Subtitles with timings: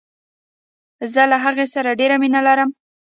[1.13, 2.69] زه له هغې سره ډیره مینه لرم.